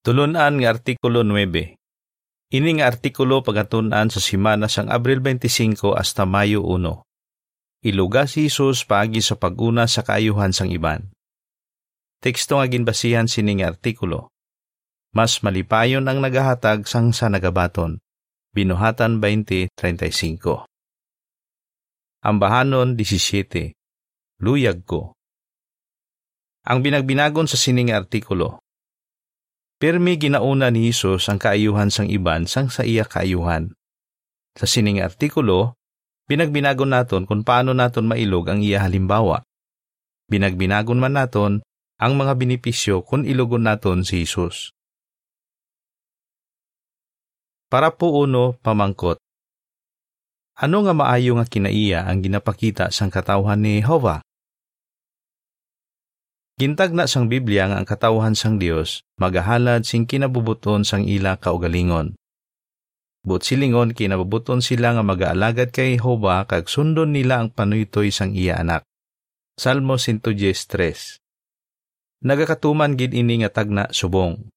Tulunan 0.00 0.56
nga 0.56 0.72
Artikulo 0.72 1.20
9 1.20 1.76
Ini 2.56 2.70
nga 2.80 2.88
artikulo 2.88 3.44
pagatunan 3.44 4.08
sa 4.08 4.16
simana 4.16 4.64
sang 4.64 4.88
Abril 4.88 5.20
25 5.20 5.92
hasta 5.92 6.24
Mayo 6.24 6.64
1. 6.64 7.84
Iluga 7.84 8.24
si 8.24 8.48
Jesus 8.48 8.88
paagi 8.88 9.20
sa 9.20 9.36
paguna 9.36 9.84
sa 9.84 10.00
kaayuhan 10.00 10.56
sang 10.56 10.72
iban. 10.72 11.12
Teksto 12.16 12.56
nga 12.56 12.64
ginbasihan 12.64 13.28
sini 13.28 13.60
nga 13.60 13.76
artikulo. 13.76 14.32
Mas 15.12 15.44
malipayon 15.44 16.08
ang 16.08 16.24
nagahatag 16.24 16.88
sang 16.88 17.12
sa 17.12 17.28
nagabaton. 17.28 18.00
Binuhatan 18.56 19.20
20.35 19.20 20.64
Ambahanon 22.24 22.96
17 22.96 23.76
Luyag 24.40 24.80
ko 24.88 25.12
Ang 26.64 26.88
binagbinagon 26.88 27.44
sa 27.44 27.60
sining 27.60 27.92
artikulo 27.92 28.64
Pirmi 29.80 30.20
ginauna 30.20 30.68
ni 30.68 30.92
Jesus 30.92 31.32
ang 31.32 31.40
kaayuhan 31.40 31.88
sang 31.88 32.12
iban 32.12 32.44
sang 32.44 32.68
sa 32.68 32.84
iya 32.84 33.08
kaayuhan. 33.08 33.72
Sa 34.52 34.68
sining 34.68 35.00
artikulo, 35.00 35.72
binagbinagon 36.28 36.92
naton 36.92 37.24
kung 37.24 37.40
paano 37.40 37.72
naton 37.72 38.04
mailog 38.04 38.52
ang 38.52 38.60
iya 38.60 38.84
halimbawa. 38.84 39.40
Binagbinagon 40.28 41.00
man 41.00 41.16
naton 41.16 41.64
ang 41.96 42.12
mga 42.12 42.36
binipisyo 42.36 43.00
kung 43.08 43.24
ilugon 43.24 43.64
naton 43.64 44.04
si 44.04 44.20
Jesus. 44.20 44.76
Para 47.72 47.88
po 47.96 48.20
uno, 48.20 48.60
pamangkot. 48.60 49.16
Ano 50.60 50.84
nga 50.84 50.92
maayo 50.92 51.40
nga 51.40 51.48
kinaiya 51.48 52.04
ang 52.04 52.20
ginapakita 52.20 52.92
sang 52.92 53.08
katawhan 53.08 53.64
ni 53.64 53.80
Jehovah? 53.80 54.20
Gintag 56.60 56.92
na 56.92 57.08
sang 57.08 57.32
Biblia 57.32 57.72
nga 57.72 57.80
ang 57.80 57.88
katawhan 57.88 58.36
sang 58.36 58.60
Dios 58.60 59.00
magahalad 59.16 59.80
sing 59.88 60.04
kinabubuton 60.04 60.84
sang 60.84 61.08
ila 61.08 61.40
kaugalingon. 61.40 62.20
But 63.24 63.48
silingon 63.48 63.96
kinabubuton 63.96 64.60
sila 64.60 64.92
nga 64.92 65.00
magaalagad 65.00 65.72
kay 65.72 65.96
Jehova 65.96 66.44
kag 66.44 66.68
sundon 66.68 67.16
nila 67.16 67.40
ang 67.40 67.48
panuytoy 67.48 68.12
sang 68.12 68.36
iya 68.36 68.60
anak. 68.60 68.84
Salmo 69.56 69.96
113 69.96 71.16
Nagakatuman 72.28 72.92
gid 72.92 73.16
ini 73.16 73.40
nga 73.40 73.48
tagna 73.48 73.88
subong. 73.88 74.52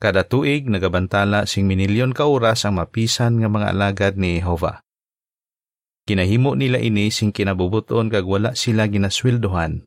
Kada 0.00 0.24
tuig 0.24 0.72
nagabantala 0.72 1.44
sing 1.44 1.68
minilyon 1.68 2.16
ka 2.16 2.24
oras 2.32 2.64
ang 2.64 2.80
mapisan 2.80 3.44
nga 3.44 3.52
mga 3.52 3.76
alagad 3.76 4.16
ni 4.16 4.40
Jehova. 4.40 4.80
Kinahimo 6.08 6.56
nila 6.56 6.80
ini 6.80 7.12
sing 7.12 7.28
kinabubuton 7.28 8.08
kag 8.08 8.24
wala 8.24 8.56
sila 8.56 8.88
ginasweldohan 8.88 9.84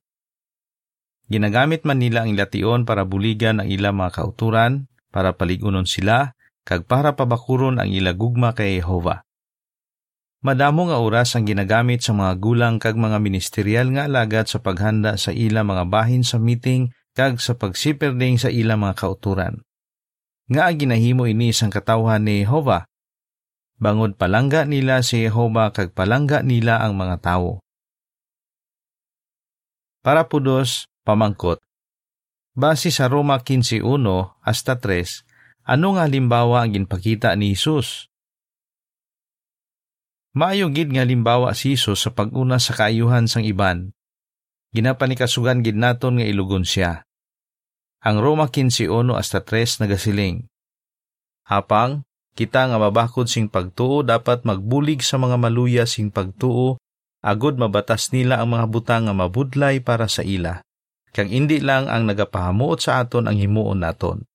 Ginagamit 1.34 1.82
man 1.82 1.98
nila 1.98 2.30
ang 2.30 2.38
lation 2.38 2.86
para 2.86 3.10
buligan 3.10 3.58
ang 3.58 3.66
ila 3.66 3.90
mga 3.90 4.22
kauturan, 4.22 4.86
para 5.10 5.34
paligunon 5.34 5.90
sila, 5.90 6.38
kag 6.62 6.86
para 6.86 7.18
pabakuron 7.18 7.82
ang 7.82 7.90
ila 7.90 8.14
gugma 8.14 8.54
kay 8.54 8.78
Jehova. 8.78 9.26
Madamo 10.46 10.94
nga 10.94 11.02
oras 11.02 11.34
ang 11.34 11.50
ginagamit 11.50 12.06
sa 12.06 12.14
mga 12.14 12.38
gulang 12.38 12.78
kag 12.78 12.94
mga 13.02 13.18
ministerial 13.18 13.90
nga 13.98 14.06
alagad 14.06 14.46
sa 14.46 14.62
paghanda 14.62 15.18
sa 15.18 15.34
ila 15.34 15.66
mga 15.66 15.90
bahin 15.90 16.22
sa 16.22 16.38
meeting 16.38 16.94
kag 17.18 17.42
sa 17.42 17.58
pagsiperding 17.58 18.38
sa 18.38 18.54
ila 18.54 18.78
mga 18.78 18.94
kauturan. 18.94 19.66
Nga 20.54 20.70
ginahimo 20.78 21.26
ini 21.26 21.50
sang 21.50 21.74
katawhan 21.74 22.30
ni 22.30 22.46
Jehova. 22.46 22.86
Bangod 23.82 24.22
palangga 24.22 24.70
nila 24.70 25.02
si 25.02 25.26
Jehova 25.26 25.74
kag 25.74 25.98
palangga 25.98 26.46
nila 26.46 26.78
ang 26.78 26.94
mga 26.94 27.26
tawo. 27.26 27.58
Para 30.06 30.30
pudos, 30.30 30.93
Pamangkot. 31.04 31.60
Base 32.56 32.88
sa 32.88 33.12
Roma 33.12 33.36
15.1 33.36 33.84
hasta 34.40 34.80
3, 34.80 35.68
ano 35.68 36.00
nga 36.00 36.08
limbawa 36.08 36.64
ang 36.64 36.80
ginpakita 36.80 37.36
ni 37.36 37.52
Jesus? 37.52 38.08
Maayo 40.32 40.72
gid 40.72 40.96
nga 40.96 41.04
limbawa 41.04 41.52
si 41.52 41.76
Jesus 41.76 42.08
sa 42.08 42.16
paguna 42.16 42.56
sa 42.56 42.72
kaayuhan 42.72 43.28
sang 43.28 43.44
iban. 43.44 43.92
Ginapanikasugan 44.72 45.60
gid 45.60 45.76
naton 45.76 46.24
nga 46.24 46.26
ilugon 46.26 46.64
siya. 46.64 47.04
Ang 48.00 48.24
Roma 48.24 48.48
15.1 48.48 48.88
hasta 49.12 49.44
3 49.44 49.84
nagasiling. 49.84 50.48
Hapang, 51.44 52.08
kita 52.32 52.72
nga 52.72 52.80
mabakod 52.80 53.28
sing 53.28 53.52
pagtuo 53.52 54.08
dapat 54.08 54.48
magbulig 54.48 55.04
sa 55.04 55.20
mga 55.20 55.36
maluya 55.36 55.84
sing 55.84 56.16
pagtuo 56.16 56.80
agod 57.20 57.60
mabatas 57.60 58.16
nila 58.16 58.40
ang 58.40 58.56
mga 58.56 58.72
butang 58.72 59.12
nga 59.12 59.16
mabudlay 59.16 59.84
para 59.84 60.08
sa 60.08 60.24
ila 60.24 60.64
kang 61.14 61.30
indi 61.30 61.62
lang 61.62 61.86
ang 61.86 62.10
nagapahamuot 62.10 62.82
sa 62.82 63.06
aton 63.06 63.30
ang 63.30 63.38
himuon 63.38 63.86
naton. 63.86 64.26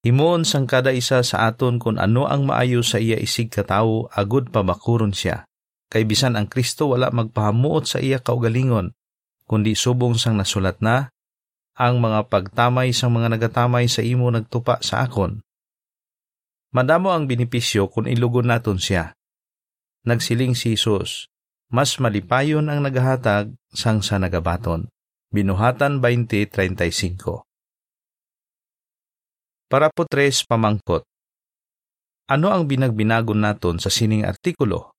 Himuon 0.00 0.48
sang 0.48 0.64
kada 0.64 0.96
isa 0.96 1.20
sa 1.20 1.44
aton 1.44 1.76
kung 1.76 2.00
ano 2.00 2.24
ang 2.24 2.48
maayo 2.48 2.80
sa 2.80 2.96
iya 2.96 3.20
isig 3.20 3.52
katawo 3.52 4.08
agud 4.08 4.48
pamakuron 4.48 5.12
siya. 5.12 5.44
Kay 5.92 6.08
bisan 6.08 6.40
ang 6.40 6.48
Kristo 6.48 6.96
wala 6.96 7.12
magpahamuot 7.12 7.84
sa 7.84 7.98
iya 8.00 8.16
kaugalingon, 8.16 8.96
kundi 9.44 9.76
subong 9.76 10.16
sang 10.16 10.40
nasulat 10.40 10.80
na, 10.80 11.12
ang 11.76 12.00
mga 12.00 12.32
pagtamay 12.32 12.96
sang 12.96 13.12
mga 13.12 13.36
nagatamay 13.36 13.92
sa 13.92 14.00
imo 14.00 14.32
nagtupa 14.32 14.80
sa 14.80 15.04
akon. 15.04 15.44
Madamo 16.72 17.12
ang 17.12 17.28
binipisyo 17.28 17.90
kung 17.90 18.08
ilugon 18.08 18.48
naton 18.48 18.80
siya. 18.80 19.12
Nagsiling 20.06 20.56
si 20.56 20.78
Jesus, 20.78 21.28
mas 21.68 21.98
malipayon 22.00 22.72
ang 22.72 22.80
nagahatag 22.80 23.52
sang 23.74 24.00
sa 24.00 24.16
nagabaton. 24.16 24.88
Binuhatan 25.30 26.02
20.35 26.02 27.46
Para 29.70 29.86
po 29.94 30.02
tres 30.02 30.42
pamangkot. 30.42 31.06
Ano 32.26 32.50
ang 32.50 32.66
binagbinagon 32.66 33.38
naton 33.38 33.78
sa 33.78 33.94
sining 33.94 34.26
artikulo? 34.26 34.90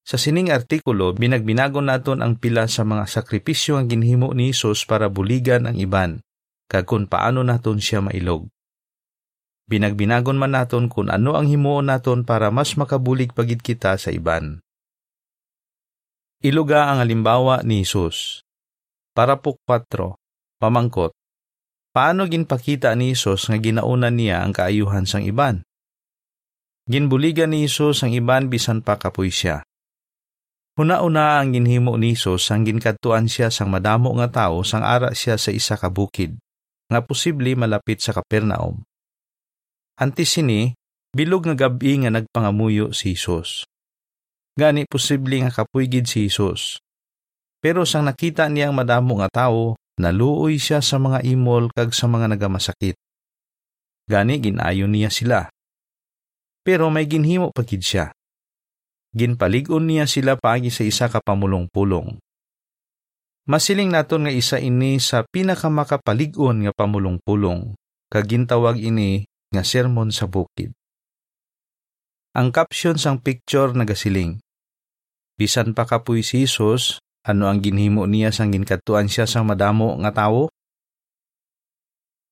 Sa 0.00 0.16
sining 0.16 0.48
artikulo, 0.48 1.12
binagbinagon 1.12 1.92
naton 1.92 2.24
ang 2.24 2.40
pila 2.40 2.72
sa 2.72 2.88
mga 2.88 3.04
sakripisyo 3.04 3.76
ang 3.76 3.84
ginhimo 3.84 4.32
ni 4.32 4.48
Jesus 4.48 4.88
para 4.88 5.12
buligan 5.12 5.68
ang 5.68 5.76
iban, 5.76 6.24
kag 6.64 6.88
kung 6.88 7.04
paano 7.04 7.44
naton 7.44 7.84
siya 7.84 8.00
mailog. 8.00 8.48
Binagbinagon 9.68 10.40
man 10.40 10.56
naton 10.56 10.88
kung 10.88 11.12
ano 11.12 11.36
ang 11.36 11.44
himuon 11.44 11.92
naton 11.92 12.24
para 12.24 12.48
mas 12.48 12.80
makabulig 12.80 13.36
pagid 13.36 13.60
kita 13.60 14.00
sa 14.00 14.08
iban. 14.08 14.64
Iluga 16.40 16.88
ang 16.88 17.04
halimbawa 17.04 17.60
ni 17.60 17.84
Jesus. 17.84 18.40
Para 19.10 19.42
po 19.42 19.58
4. 19.66 20.14
Pamangkot. 20.62 21.10
Paano 21.90 22.30
ginpakita 22.30 22.94
ni 22.94 23.18
Isos 23.18 23.50
nga 23.50 23.58
ginauna 23.58 24.06
niya 24.06 24.46
ang 24.46 24.54
kaayuhan 24.54 25.02
sang 25.02 25.26
iban? 25.26 25.66
Ginbuligan 26.86 27.50
ni 27.50 27.66
Isos 27.66 28.06
ang 28.06 28.14
iban 28.14 28.46
bisan 28.46 28.86
pa 28.86 29.02
kapoy 29.02 29.34
siya. 29.34 29.66
Huna-una 30.78 31.42
ang 31.42 31.50
ginhimo 31.50 31.98
ni 31.98 32.14
Isos 32.14 32.46
ang 32.54 32.62
ginkadtuan 32.62 33.26
siya 33.26 33.50
sang 33.50 33.74
madamo 33.74 34.14
nga 34.22 34.30
tao 34.30 34.62
sang 34.62 34.86
ara 34.86 35.10
siya 35.10 35.34
sa 35.34 35.50
isa 35.50 35.74
ka 35.74 35.90
bukid, 35.90 36.38
nga 36.86 37.02
posible 37.02 37.50
malapit 37.58 37.98
sa 37.98 38.14
Kapernaum. 38.14 38.86
Antis 39.98 40.38
sini, 40.38 40.70
bilog 41.10 41.50
nga 41.50 41.66
gabi 41.66 42.06
nga 42.06 42.14
nagpangamuyo 42.14 42.94
si 42.94 43.18
Isos. 43.18 43.66
Gani 44.54 44.86
posible 44.86 45.42
nga 45.42 45.50
kapuygid 45.50 46.06
si 46.06 46.30
Isos. 46.30 46.78
Pero 47.60 47.84
sang 47.84 48.08
nakita 48.08 48.48
niyang 48.48 48.72
madamo 48.72 49.20
nga 49.20 49.28
tao, 49.28 49.76
naluoy 50.00 50.56
siya 50.56 50.80
sa 50.80 50.96
mga 50.96 51.20
imol 51.28 51.68
kag 51.76 51.92
sa 51.92 52.08
mga 52.08 52.32
nagamasakit. 52.32 52.96
Gani 54.08 54.40
ginayon 54.40 54.90
niya 54.90 55.12
sila. 55.12 55.52
Pero 56.64 56.88
may 56.88 57.04
ginhimo 57.04 57.52
pagid 57.52 57.84
siya. 57.84 58.16
Ginpaligon 59.12 59.84
niya 59.84 60.08
sila 60.08 60.40
paagi 60.40 60.72
sa 60.72 60.88
isa 60.88 61.06
ka 61.12 61.20
pamulong-pulong. 61.20 62.16
Masiling 63.50 63.92
naton 63.92 64.24
nga 64.24 64.32
isa 64.32 64.56
ini 64.56 64.96
sa 65.02 65.26
pinakamakapaligon 65.26 66.64
nga 66.64 66.72
pamulong-pulong, 66.72 67.76
kag 68.08 68.30
gintawag 68.30 68.78
ini 68.78 69.26
nga 69.50 69.66
sermon 69.66 70.14
sa 70.14 70.30
bukid. 70.30 70.70
Ang 72.30 72.54
caption 72.54 72.94
sang 72.94 73.18
picture 73.18 73.74
nagasiling. 73.74 74.38
Bisan 75.34 75.74
pa 75.74 75.82
kapoy 75.82 76.22
si 76.22 76.46
Jesus, 76.46 77.02
ano 77.20 77.52
ang 77.52 77.60
ginhimo 77.60 78.08
niya 78.08 78.32
sang 78.32 78.48
ginkatuan 78.48 79.04
siya 79.04 79.28
sang 79.28 79.44
madamo 79.44 80.00
nga 80.00 80.24
tawo? 80.24 80.48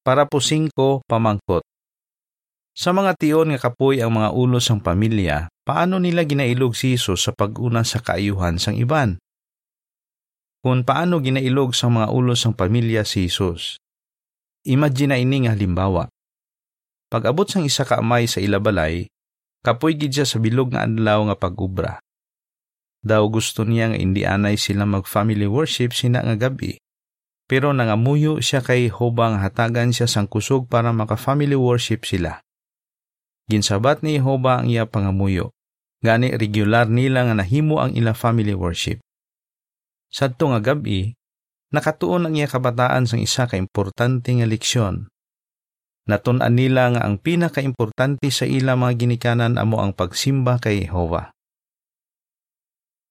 Para 0.01 0.25
po 0.25 0.41
singko 0.41 1.05
pamangkot. 1.05 1.61
Sa 2.73 2.97
mga 2.97 3.19
tiyon 3.19 3.53
nga 3.53 3.69
kapoy 3.69 4.01
ang 4.01 4.17
mga 4.17 4.33
ulo 4.33 4.63
sang 4.63 4.81
pamilya, 4.81 5.53
paano 5.67 6.01
nila 6.01 6.25
ginailog 6.25 6.73
si 6.73 6.97
Jesus 6.97 7.29
sa 7.29 7.35
pag-una 7.37 7.85
sa 7.85 8.01
kaayuhan 8.01 8.57
sang 8.57 8.79
iban? 8.81 9.21
Kung 10.65 10.87
paano 10.87 11.21
ginailog 11.21 11.77
sa 11.77 11.93
mga 11.93 12.09
ulo 12.09 12.33
sang 12.33 12.57
pamilya 12.57 13.05
si 13.05 13.29
Jesus? 13.29 13.77
Imagine 14.65 15.21
ini 15.21 15.45
nga 15.45 15.53
halimbawa. 15.53 16.09
Pag 17.13 17.29
abot 17.29 17.45
sang 17.45 17.69
isa 17.69 17.85
ka 17.85 18.01
amay 18.01 18.25
sa 18.25 18.41
ilabalay, 18.41 19.11
kapoy 19.61 19.99
gid 19.99 20.17
siya 20.17 20.25
sa 20.25 20.41
bilog 20.41 20.73
nga 20.73 20.89
adlaw 20.89 21.29
nga 21.29 21.37
pag-ubra. 21.37 22.01
Daw 23.09 23.25
gusto 23.33 23.65
niya 23.65 23.89
nga 23.89 23.97
indianay 23.97 24.61
sila 24.61 24.85
mag-family 24.85 25.49
worship 25.49 25.97
sina 25.97 26.21
nga 26.21 26.37
gabi. 26.37 26.77
pero 27.49 27.73
nangamuyo 27.73 28.45
siya 28.45 28.61
kay 28.61 28.93
Jehovah 28.93 29.33
nga 29.35 29.41
hatagan 29.49 29.89
siya 29.89 30.05
sang 30.05 30.29
kusog 30.29 30.69
para 30.69 30.93
maka-family 30.93 31.57
worship 31.57 32.05
sila. 32.05 32.45
Ginsabat 33.49 34.05
ni 34.05 34.21
Jehovah 34.21 34.61
ang 34.61 34.69
iya 34.69 34.85
pangamuyo. 34.85 35.57
Gani 36.05 36.37
regular 36.37 36.87
nila 36.93 37.25
nga 37.25 37.35
nahimo 37.41 37.81
ang 37.81 37.97
ila 37.97 38.13
family 38.13 38.53
worship. 38.53 39.01
Sadto 40.13 40.53
nga 40.53 40.61
gabi, 40.61 41.17
nakatuon 41.73 42.29
ang 42.29 42.37
iya 42.37 42.45
kabataan 42.45 43.09
sang 43.09 43.25
isa 43.25 43.49
ka 43.49 43.57
importante 43.57 44.29
nga 44.29 44.45
leksyon. 44.45 45.09
Natun-an 46.05 46.53
nila 46.53 46.93
nga 46.93 47.01
ang 47.09 47.17
pinaka-importante 47.17 48.29
sa 48.29 48.45
ila 48.45 48.77
mga 48.77 49.09
ginikanan 49.09 49.57
amo 49.57 49.81
ang 49.81 49.97
pagsimba 49.97 50.61
kay 50.61 50.85
Jehovah. 50.85 51.33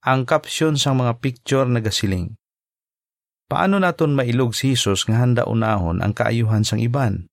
Ang 0.08 0.24
kapsyon 0.24 0.80
sang 0.80 1.04
mga 1.04 1.20
picture 1.20 1.68
nagasiling. 1.68 2.40
Paano 3.52 3.76
naton 3.76 4.16
mailog 4.16 4.56
si 4.56 4.72
Jesus 4.72 5.04
nga 5.04 5.20
handa 5.20 5.44
unahon 5.44 6.00
ang 6.00 6.16
kaayuhan 6.16 6.64
sang 6.64 6.80
iban? 6.80 7.28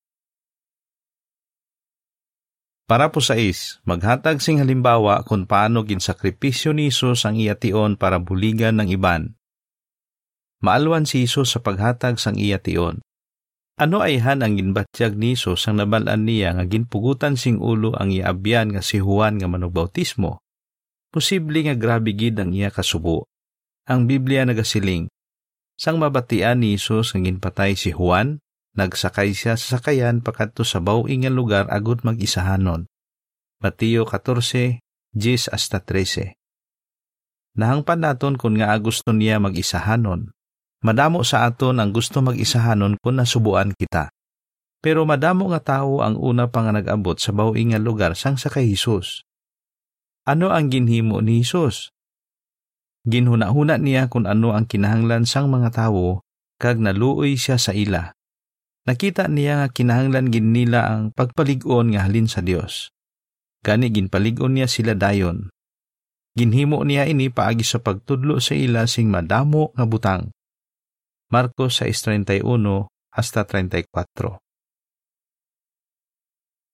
Para 2.90 3.14
po 3.14 3.22
sa 3.22 3.38
is, 3.38 3.78
maghatag 3.86 4.42
sing 4.42 4.58
halimbawa 4.58 5.22
kung 5.22 5.46
paano 5.46 5.86
ginsakripisyo 5.86 6.74
ni 6.74 6.90
Jesus 6.90 7.22
ang 7.22 7.38
iyation 7.38 7.94
para 7.94 8.18
buligan 8.18 8.82
ng 8.82 8.90
iban. 8.90 9.38
Maalwan 10.58 11.06
si 11.06 11.22
Jesus 11.22 11.54
sa 11.54 11.62
paghatag 11.62 12.18
sang 12.18 12.34
iyation. 12.34 12.98
Ano 13.78 14.02
ay 14.02 14.18
han 14.18 14.42
ang 14.42 14.58
ginbatyag 14.58 15.14
ni 15.14 15.38
Jesus 15.38 15.62
ang 15.70 15.78
nabalaan 15.78 16.26
niya 16.26 16.58
nga 16.58 16.66
ginpugutan 16.66 17.38
sing 17.38 17.62
ulo 17.62 17.94
ang 17.94 18.10
iabyan 18.10 18.74
nga 18.74 18.82
si 18.82 18.98
Juan 18.98 19.38
nga 19.38 19.46
manugbautismo? 19.46 20.43
Posible 21.14 21.62
nga 21.70 21.78
grabe 21.78 22.10
gid 22.10 22.42
ang 22.42 22.50
iya 22.50 22.74
kasubo. 22.74 23.30
Ang 23.86 24.10
Biblia 24.10 24.42
nagasiling, 24.42 25.06
Sang 25.78 26.02
mabatian 26.02 26.58
ni 26.58 26.74
Jesus 26.74 27.14
nga 27.14 27.22
ginpatay 27.22 27.78
si 27.78 27.94
Juan, 27.94 28.42
nagsakay 28.74 29.30
siya 29.30 29.54
sa 29.54 29.78
sakayan 29.78 30.26
pakadto 30.26 30.66
sa 30.66 30.82
bawing 30.82 31.22
nga 31.22 31.30
lugar 31.30 31.70
agot 31.70 32.02
mag-isahanon. 32.02 32.90
Mateo 33.62 34.02
14, 34.06 34.82
10 35.14 35.54
hasta 35.54 35.78
13. 35.82 36.34
Nahangpan 37.54 38.02
naton 38.02 38.34
kung 38.34 38.58
nga 38.58 38.74
gusto 38.82 39.14
niya 39.14 39.38
mag-isahanon. 39.38 40.34
Madamo 40.82 41.22
sa 41.22 41.46
aton 41.46 41.78
ang 41.78 41.94
gusto 41.94 42.26
mag-isahanon 42.26 42.98
kung 42.98 43.22
nasubuan 43.22 43.70
kita. 43.70 44.10
Pero 44.82 45.06
madamo 45.06 45.46
nga 45.54 45.62
tao 45.62 46.02
ang 46.02 46.18
una 46.18 46.50
pa 46.50 46.66
nga 46.66 46.74
nag-abot 46.74 47.22
sa 47.22 47.30
bawing 47.30 47.70
nga 47.70 47.80
lugar 47.82 48.18
sang 48.18 48.34
sa 48.34 48.50
kay 48.50 48.66
Jesus. 48.66 49.22
Ano 50.24 50.48
ang 50.48 50.72
ginhimo 50.72 51.20
ni 51.20 51.44
Jesus? 51.44 51.92
Ginhuna-huna 53.04 53.76
niya 53.76 54.08
kung 54.08 54.24
ano 54.24 54.56
ang 54.56 54.64
kinahanglan 54.64 55.28
sang 55.28 55.52
mga 55.52 55.68
tawo, 55.76 56.24
kag 56.56 56.80
naluoy 56.80 57.36
siya 57.36 57.60
sa 57.60 57.76
ila. 57.76 58.16
Nakita 58.88 59.28
niya 59.28 59.60
nga 59.60 59.68
kinahanglan 59.68 60.32
gin 60.32 60.56
nila 60.56 60.88
ang 60.88 61.12
pagpalig-on 61.12 61.92
nga 61.92 62.08
halin 62.08 62.24
sa 62.24 62.40
Dios. 62.40 62.88
Gani 63.60 63.92
ginpalig-on 63.92 64.56
niya 64.56 64.64
sila 64.64 64.96
dayon. 64.96 65.52
Ginhimo 66.32 66.80
niya 66.88 67.04
ini 67.04 67.28
paagi 67.28 67.60
sa 67.60 67.84
pagtudlo 67.84 68.40
sa 68.40 68.56
ila 68.56 68.88
sing 68.88 69.12
madamo 69.12 69.76
nga 69.76 69.84
butang. 69.84 70.32
Marcos 71.28 71.84
6:31 71.84 72.40
hasta 73.12 73.44
34. 73.44 74.40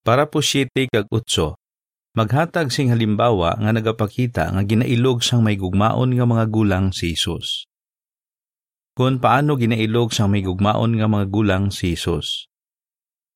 Para 0.06 0.24
po 0.30 0.38
7 0.38 0.70
kag 0.86 1.10
8, 1.12 1.59
Maghatag 2.10 2.74
sing 2.74 2.90
halimbawa 2.90 3.54
nga 3.54 3.70
nagapakita 3.70 4.50
nga 4.50 4.62
ginailog 4.66 5.22
sang 5.22 5.46
may 5.46 5.54
gugmaon 5.54 6.10
nga 6.18 6.26
mga 6.26 6.50
gulang 6.50 6.90
si 6.90 7.14
Jesus. 7.14 7.70
Kung 8.98 9.22
paano 9.22 9.54
ginailog 9.54 10.10
sang 10.10 10.34
may 10.34 10.42
gugmaon 10.42 10.98
nga 10.98 11.06
mga 11.06 11.30
gulang 11.30 11.70
si 11.70 11.94
Jesus. 11.94 12.50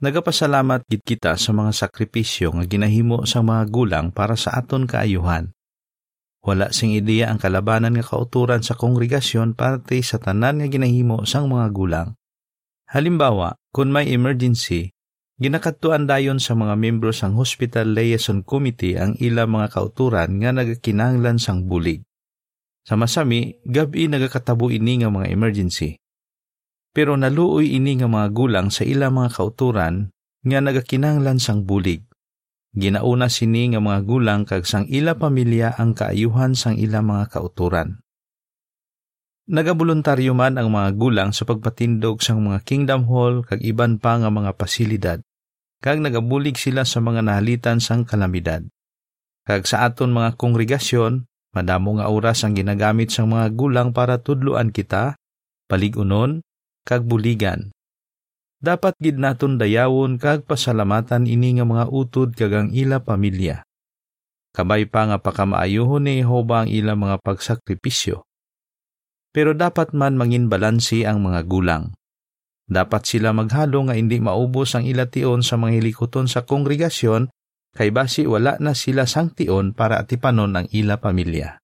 Nagapasalamat 0.03 0.91
gid 0.91 1.07
kita 1.07 1.39
sa 1.39 1.55
mga 1.55 1.71
sakripisyo 1.71 2.51
nga 2.59 2.67
ginahimo 2.67 3.23
sa 3.31 3.47
mga 3.47 3.71
gulang 3.71 4.07
para 4.11 4.35
sa 4.35 4.59
aton 4.59 4.91
kaayuhan. 4.91 5.55
Wala 6.43 6.75
sing 6.75 6.99
ideya 6.99 7.31
ang 7.31 7.39
kalabanan 7.39 7.95
nga 7.95 8.03
kauturan 8.03 8.67
sa 8.67 8.75
kongregasyon 8.75 9.55
parte 9.55 10.03
sa 10.03 10.19
tanan 10.19 10.59
nga 10.61 10.69
ginahimo 10.69 11.23
sang 11.25 11.47
mga 11.47 11.71
gulang. 11.71 12.09
Halimbawa, 12.91 13.55
kung 13.71 13.95
may 13.95 14.11
emergency, 14.11 14.94
Ginakatuan 15.35 16.07
dayon 16.07 16.39
sa 16.39 16.55
mga 16.55 16.79
membro 16.79 17.11
sang 17.11 17.35
Hospital 17.35 17.91
Liaison 17.91 18.47
Committee 18.47 18.95
ang 18.95 19.19
ila 19.19 19.51
mga 19.51 19.75
kauturan 19.75 20.39
nga 20.39 20.55
nagakinahanglan 20.55 21.43
sang 21.43 21.67
bulig. 21.67 22.07
Sa 22.87 22.95
masami, 22.95 23.59
gabi 23.67 24.07
nagakatabo 24.07 24.71
ini 24.71 25.03
nga 25.03 25.11
mga 25.11 25.35
emergency. 25.35 25.99
Pero 26.95 27.19
naluoy 27.19 27.75
ini 27.75 27.99
nga 27.99 28.07
mga 28.07 28.31
gulang 28.31 28.71
sa 28.71 28.87
ila 28.87 29.11
mga 29.11 29.35
kauturan 29.35 30.15
nga 30.47 30.59
nagakinahanglan 30.63 31.43
sang 31.43 31.67
bulig. 31.67 32.07
Ginauna 32.71 33.27
sini 33.27 33.75
nga 33.75 33.83
mga 33.83 34.07
gulang 34.07 34.47
kag 34.47 34.71
sang 34.71 34.87
ila 34.87 35.19
pamilya 35.19 35.75
ang 35.75 35.99
kaayuhan 35.99 36.55
sang 36.55 36.79
ila 36.79 37.03
mga 37.03 37.35
kauturan. 37.35 38.04
Nagaboluntaryo 39.45 40.33
man 40.33 40.57
ang 40.57 40.73
mga 40.73 40.97
gulang 40.97 41.29
sa 41.37 41.45
pagpatindog 41.45 42.25
sang 42.25 42.41
mga 42.41 42.65
Kingdom 42.65 43.05
Hall 43.05 43.45
kag 43.45 43.61
iban 43.61 44.01
pa 44.01 44.17
nga 44.17 44.33
mga 44.33 44.57
pasilidad. 44.57 45.21
Kag 45.85 46.01
nagabulig 46.01 46.57
sila 46.57 46.89
sa 46.89 47.05
mga 47.05 47.21
nahalitan 47.21 47.77
sang 47.77 48.09
kalamidad. 48.09 48.65
Kag 49.45 49.69
sa 49.69 49.85
aton 49.85 50.17
mga 50.17 50.41
kongregasyon, 50.41 51.29
madamo 51.53 52.01
nga 52.01 52.09
oras 52.09 52.41
ang 52.41 52.57
ginagamit 52.57 53.13
sang 53.13 53.29
mga 53.37 53.53
gulang 53.53 53.93
para 53.93 54.17
tudloan 54.17 54.73
kita, 54.73 55.21
paligunon, 55.69 56.41
kag 56.89 57.05
buligan. 57.05 57.69
Dapat 58.65 58.97
gid 58.97 59.21
naton 59.21 59.61
dayawon 59.61 60.17
kag 60.17 60.49
pasalamatan 60.49 61.29
ini 61.29 61.61
nga 61.61 61.69
mga 61.69 61.93
utod 61.93 62.33
kag 62.33 62.53
ang 62.57 62.69
ila 62.73 63.05
pamilya. 63.05 63.61
Kabay 64.57 64.89
pa 64.89 65.05
nga 65.05 65.21
pakamaayohon 65.21 66.09
ni 66.09 66.25
Jehova 66.25 66.65
ang 66.65 66.73
ila 66.73 66.97
mga 66.97 67.21
pagsakripisyo 67.21 68.25
pero 69.35 69.51
dapat 69.51 69.91
man 69.91 70.15
mangin 70.15 70.47
balansi 70.47 71.03
ang 71.03 71.19
mga 71.27 71.43
gulang. 71.51 71.91
Dapat 72.71 73.03
sila 73.05 73.35
maghalo 73.35 73.91
nga 73.91 73.99
hindi 73.99 74.23
maubos 74.23 74.79
ang 74.79 74.87
ilation 74.87 75.43
sa 75.43 75.59
mga 75.59 75.83
hilikoton 75.83 76.31
sa 76.31 76.47
kongregasyon 76.47 77.29
kay 77.75 77.91
basi 77.91 78.25
wala 78.25 78.57
na 78.63 78.73
sila 78.73 79.05
sang 79.11 79.35
tion 79.35 79.75
para 79.75 79.99
atipanon 79.99 80.55
ang 80.55 80.71
ila 80.71 81.03
pamilya. 81.03 81.59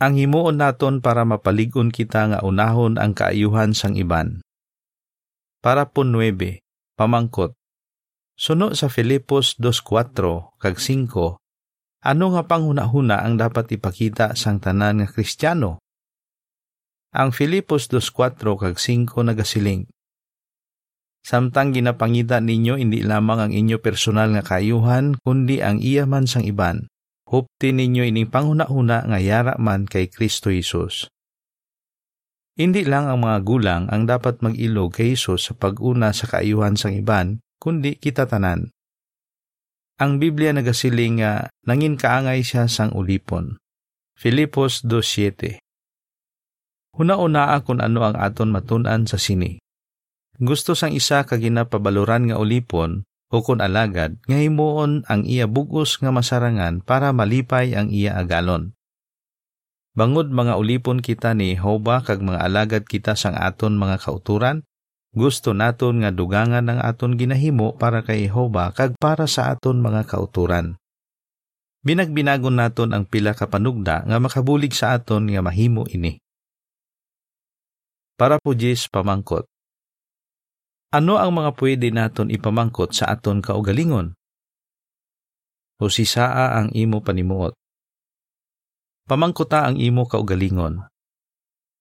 Ang 0.00 0.16
himuon 0.16 0.56
naton 0.56 1.04
para 1.04 1.28
mapaligon 1.28 1.92
kita 1.92 2.32
nga 2.32 2.38
unahon 2.40 2.96
ang 2.96 3.12
kaayuhan 3.12 3.76
sang 3.76 3.98
iban. 4.00 4.40
Para 5.60 5.90
po 5.90 6.06
9, 6.06 6.62
pamangkot. 6.96 7.52
Suno 8.38 8.72
sa 8.78 8.86
Filipos 8.86 9.58
2.4 9.58 10.62
kag 10.62 10.78
5 10.78 11.47
ano 12.08 12.32
nga 12.32 12.48
panghuna-huna 12.48 13.20
ang 13.20 13.36
dapat 13.36 13.68
ipakita 13.76 14.32
sang 14.32 14.64
tanan 14.64 15.04
nga 15.04 15.08
Kristiyano? 15.12 15.76
Ang 17.12 17.36
Filipos 17.36 17.92
2.4 17.92 18.40
kag 18.40 18.76
5 18.80 19.28
nagasiling. 19.28 19.84
Samtang 21.20 21.76
ginapangita 21.76 22.40
ninyo 22.40 22.80
hindi 22.80 23.04
lamang 23.04 23.40
ang 23.44 23.52
inyo 23.52 23.76
personal 23.84 24.32
nga 24.32 24.40
kayuhan 24.40 25.20
kundi 25.20 25.60
ang 25.60 25.84
iya 25.84 26.08
man 26.08 26.24
sang 26.24 26.48
iban. 26.48 26.88
Hupti 27.28 27.76
ninyo 27.76 28.08
ining 28.08 28.32
panghuna-huna 28.32 29.04
nga 29.04 29.18
yara 29.20 29.60
man 29.60 29.84
kay 29.84 30.08
Kristo 30.08 30.48
Jesus. 30.48 31.12
Hindi 32.56 32.88
lang 32.88 33.12
ang 33.12 33.20
mga 33.20 33.38
gulang 33.44 33.82
ang 33.92 34.08
dapat 34.08 34.40
mag-ilog 34.40 34.96
kay 34.96 35.12
Jesus 35.12 35.52
sa 35.52 35.52
pag-una 35.52 36.16
sa 36.16 36.24
kaayuhan 36.24 36.80
sang 36.80 36.96
iban, 36.96 37.44
kundi 37.60 38.00
kita 38.00 38.24
tanan. 38.24 38.72
Ang 39.98 40.22
Biblia 40.22 40.54
nagasiling 40.54 41.18
nga 41.18 41.50
nangin 41.66 41.98
kaangay 41.98 42.46
siya 42.46 42.70
sang 42.70 42.94
ulipon. 42.94 43.58
Filipos 44.14 44.86
2.7 44.86 45.58
Huna-una 46.94 47.58
kung 47.66 47.82
ano 47.82 48.06
ang 48.06 48.14
aton 48.14 48.54
matunan 48.54 49.10
sa 49.10 49.18
sini. 49.18 49.58
Gusto 50.38 50.78
sang 50.78 50.94
isa 50.94 51.26
ka 51.26 51.34
ginapabaluran 51.34 52.30
nga 52.30 52.38
ulipon 52.38 53.02
o 53.34 53.42
kung 53.42 53.58
alagad 53.58 54.22
nga 54.22 54.38
himuon 54.38 55.02
ang 55.10 55.26
iya 55.26 55.50
bugos 55.50 55.98
nga 55.98 56.14
masarangan 56.14 56.78
para 56.78 57.10
malipay 57.10 57.74
ang 57.74 57.90
iya 57.90 58.14
agalon. 58.22 58.78
Bangod 59.98 60.30
mga 60.30 60.62
ulipon 60.62 61.02
kita 61.02 61.34
ni 61.34 61.58
Hoba 61.58 62.06
kag 62.06 62.22
mga 62.22 62.46
alagad 62.46 62.86
kita 62.86 63.18
sang 63.18 63.34
aton 63.34 63.74
mga 63.74 63.98
kauturan, 63.98 64.62
gusto 65.12 65.56
naton 65.56 66.04
nga 66.04 66.12
dugangan 66.12 66.68
ang 66.68 66.80
aton 66.84 67.16
ginahimo 67.16 67.74
para 67.74 68.04
kay 68.04 68.28
Jehova 68.28 68.70
kag 68.76 68.94
para 69.00 69.24
sa 69.24 69.52
aton 69.52 69.80
mga 69.80 70.04
kauturan. 70.04 70.76
Binagbinagon 71.80 72.58
naton 72.58 72.92
ang 72.92 73.08
pila 73.08 73.32
ka 73.32 73.48
panugda 73.48 74.04
nga 74.04 74.18
makabulig 74.20 74.74
sa 74.76 74.92
aton 74.92 75.30
nga 75.30 75.40
mahimo 75.40 75.88
ini. 75.88 76.20
Para 78.18 78.36
po 78.42 78.52
Jis 78.52 78.90
pamangkot. 78.90 79.46
Ano 80.90 81.20
ang 81.20 81.32
mga 81.36 81.54
pwede 81.54 81.88
naton 81.94 82.34
ipamangkot 82.34 82.96
sa 82.96 83.14
aton 83.14 83.38
kaugalingon? 83.44 84.16
O 85.78 85.86
si 85.86 86.02
saa 86.02 86.58
ang 86.58 86.74
imo 86.74 86.98
panimuot. 86.98 87.54
Pamangkota 89.06 89.70
ang 89.70 89.78
imo 89.78 90.10
kaugalingon. 90.10 90.82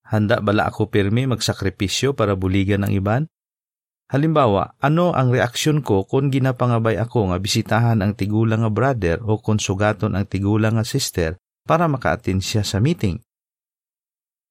Handa 0.08 0.40
bala 0.40 0.72
ako 0.72 0.88
pirmi 0.88 1.28
magsakripisyo 1.28 2.16
para 2.16 2.40
buligan 2.40 2.88
ang 2.88 2.96
iban? 2.96 3.24
Halimbawa, 4.08 4.80
ano 4.80 5.12
ang 5.12 5.36
reaksyon 5.36 5.84
ko 5.84 6.08
kung 6.08 6.32
ginapangabay 6.32 6.96
ako 6.96 7.36
nga 7.36 7.44
bisitahan 7.44 8.00
ang 8.00 8.16
tigulang 8.16 8.64
nga 8.64 8.72
brother 8.72 9.20
o 9.20 9.36
kung 9.36 9.60
sugaton 9.60 10.16
ang 10.16 10.24
tigulang 10.24 10.80
nga 10.80 10.88
sister 10.88 11.36
para 11.68 11.92
makaatin 11.92 12.40
siya 12.40 12.64
sa 12.64 12.80
meeting? 12.80 13.20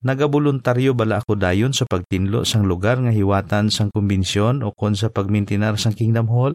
Nagabuluntaryo 0.04 0.92
bala 0.92 1.24
ako 1.24 1.40
dayon 1.40 1.72
sa 1.72 1.88
pagtinlo 1.88 2.44
sang 2.44 2.68
lugar 2.68 3.00
nga 3.00 3.08
hiwatan 3.08 3.72
sang 3.72 3.88
kumbensyon 3.88 4.60
o 4.60 4.76
kon 4.76 4.92
sa 4.92 5.08
pagmintinar 5.08 5.80
sang 5.80 5.96
Kingdom 5.96 6.28
Hall? 6.28 6.52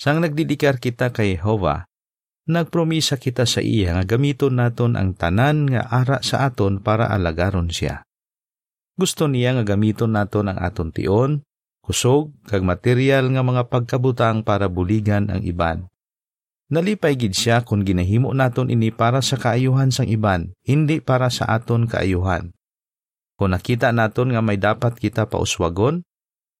Sang 0.00 0.24
nagdidikar 0.24 0.80
kita 0.80 1.12
kay 1.12 1.36
Jehovah, 1.36 1.84
nagpromisa 2.44 3.16
kita 3.16 3.48
sa 3.48 3.64
iya 3.64 3.96
nga 3.96 4.04
gamiton 4.04 4.60
naton 4.60 4.96
ang 4.96 5.16
tanan 5.16 5.68
nga 5.68 5.88
ara 5.88 6.20
sa 6.20 6.48
aton 6.48 6.80
para 6.80 7.08
alagaron 7.08 7.72
siya. 7.72 8.04
Gusto 8.94 9.26
niya 9.26 9.58
nga 9.58 9.74
gamiton 9.74 10.14
naton 10.14 10.52
ang 10.52 10.58
aton 10.60 10.94
tion, 10.94 11.42
kusog, 11.82 12.30
kag 12.46 12.62
material 12.62 13.26
nga 13.34 13.42
mga 13.42 13.66
pagkabutang 13.68 14.46
para 14.46 14.70
buligan 14.70 15.28
ang 15.32 15.42
iban. 15.42 15.90
Nalipay 16.72 17.18
gid 17.18 17.36
siya 17.36 17.60
kung 17.60 17.84
ginahimo 17.84 18.32
naton 18.32 18.72
ini 18.72 18.88
para 18.88 19.20
sa 19.20 19.36
kaayuhan 19.36 19.92
sang 19.92 20.08
iban, 20.08 20.56
hindi 20.64 21.02
para 21.02 21.28
sa 21.28 21.44
aton 21.52 21.84
kaayuhan. 21.84 22.56
Kung 23.36 23.50
nakita 23.52 23.90
naton 23.90 24.32
nga 24.32 24.40
may 24.40 24.56
dapat 24.56 24.96
kita 24.96 25.28
pauswagon, 25.28 26.06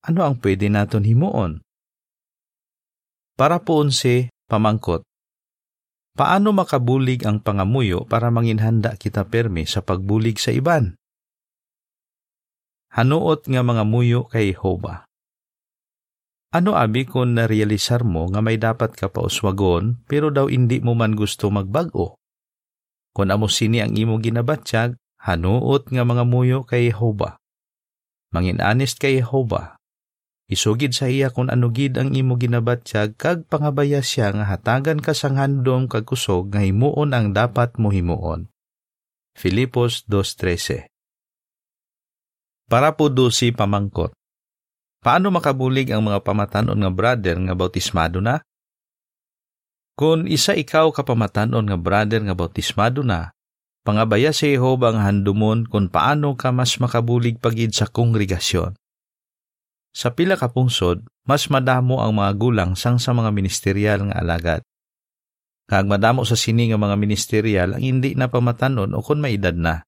ano 0.05 0.21
ang 0.21 0.37
pwede 0.43 0.69
naton 0.69 1.07
himuon? 1.07 1.64
Para 3.35 3.62
po 3.62 3.81
si 3.88 4.29
pamangkot, 4.50 5.03
Paano 6.14 6.54
makabulig 6.54 7.26
ang 7.26 7.42
pangamuyo 7.42 8.06
para 8.06 8.30
manginhanda 8.30 8.94
kita 8.94 9.26
perme 9.26 9.66
sa 9.66 9.83
pagbulig 9.83 10.38
sa 10.38 10.54
iban? 10.54 10.94
Hanuot 12.94 13.50
nga 13.50 13.66
mga 13.66 13.83
muyo 13.83 14.30
kay 14.30 14.54
Hoba. 14.54 15.11
Ano 16.54 16.78
abi 16.78 17.02
kung 17.02 17.35
narealisar 17.35 18.06
mo 18.06 18.30
nga 18.30 18.38
may 18.38 18.62
dapat 18.62 18.94
ka 18.94 19.11
pauswagon 19.11 20.06
pero 20.06 20.30
daw 20.30 20.47
hindi 20.47 20.78
mo 20.78 20.94
man 20.94 21.18
gusto 21.18 21.50
magbago? 21.50 22.14
Kung 23.11 23.35
amo 23.35 23.50
sini 23.50 23.83
ang 23.83 23.99
imo 23.99 24.23
ginabatsyag, 24.23 24.94
hanuot 25.18 25.90
nga 25.90 26.06
mga 26.06 26.23
muyo 26.23 26.62
kay 26.62 26.94
Hoba. 26.94 27.42
Mangin 28.30 28.62
honest 28.62 29.02
kay 29.02 29.18
Hoba, 29.18 29.74
Isugid 30.45 30.93
sa 30.93 31.09
iya 31.09 31.33
kung 31.33 31.49
ano 31.49 31.73
gid 31.73 31.97
ang 31.97 32.13
imo 32.13 32.37
ginabatyag 32.37 33.17
kag 33.17 33.49
pangabaya 33.49 34.05
siya 34.05 34.29
nga 34.37 34.45
hatagan 34.45 35.01
ka 35.01 35.17
sang 35.17 35.41
handom 35.41 35.89
kag 35.89 36.05
kusog 36.05 36.53
nga 36.53 36.61
himuon 36.61 37.17
ang 37.17 37.33
dapat 37.33 37.81
mo 37.81 37.89
himuon. 37.89 38.53
Filipos 39.33 40.05
2.13 40.05 40.85
Para 42.69 42.93
po 42.93 43.09
do 43.09 43.33
si 43.33 43.57
pamangkot. 43.57 44.13
Paano 45.01 45.33
makabulig 45.33 45.89
ang 45.89 46.05
mga 46.05 46.21
pamatanon 46.21 46.77
nga 46.77 46.93
brother 46.93 47.37
nga 47.41 47.57
bautismado 47.57 48.21
na? 48.21 48.45
Kung 49.97 50.29
isa 50.29 50.53
ikaw 50.53 50.93
kapamatanon 50.93 51.73
nga 51.73 51.79
brother 51.81 52.21
nga 52.21 52.37
bautismado 52.37 53.01
na, 53.01 53.33
pangabaya 53.81 54.33
si 54.37 54.53
Jehovah 54.53 54.93
ang 54.93 55.01
handumon 55.01 55.65
kung 55.73 55.89
paano 55.89 56.37
ka 56.37 56.53
mas 56.53 56.77
makabulig 56.77 57.41
pagid 57.41 57.73
sa 57.73 57.89
kongregasyon 57.89 58.77
sa 59.95 60.11
pila 60.11 60.35
ka 60.35 60.51
pungsod, 60.51 61.07
mas 61.23 61.47
madamo 61.47 62.03
ang 62.03 62.19
mga 62.19 62.33
gulang 62.35 62.71
sang 62.75 62.99
sa 62.99 63.15
mga 63.15 63.31
ministerial 63.31 64.11
nga 64.11 64.19
alagad. 64.19 64.61
Kag 65.71 65.87
madamo 65.87 66.27
sa 66.27 66.35
sini 66.35 66.69
nga 66.69 66.77
mga 66.77 66.99
ministerial 66.99 67.79
ang 67.79 67.81
hindi 67.81 68.13
na 68.19 68.29
pamatanon 68.29 68.93
o 68.93 69.01
kung 69.01 69.23
may 69.23 69.39
edad 69.39 69.55
na. 69.55 69.87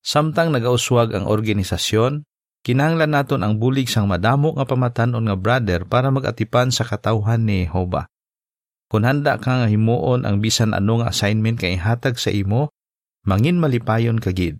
Samtang 0.00 0.54
nagauswag 0.54 1.12
ang 1.12 1.28
organisasyon, 1.28 2.24
kinahanglan 2.64 3.12
naton 3.12 3.42
ang 3.44 3.58
bulig 3.60 3.90
sang 3.90 4.08
madamo 4.08 4.56
nga 4.56 4.64
pamatanon 4.64 5.26
nga 5.26 5.36
brother 5.36 5.84
para 5.84 6.08
magatipan 6.08 6.72
sa 6.72 6.86
katawhan 6.86 7.42
ni 7.42 7.66
Jehova. 7.68 8.08
Kung 8.88 9.04
handa 9.04 9.36
ka 9.36 9.60
nga 9.60 9.68
himuon 9.68 10.24
ang 10.24 10.40
bisan 10.40 10.72
ano 10.72 11.04
nga 11.04 11.12
assignment 11.12 11.60
kay 11.60 11.76
hatag 11.76 12.16
sa 12.16 12.32
imo, 12.32 12.72
mangin 13.28 13.60
malipayon 13.60 14.16
kagid. 14.16 14.56